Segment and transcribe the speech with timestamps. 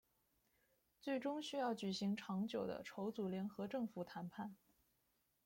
[0.99, 4.55] 最终需要举行长久的筹组联合政府谈判。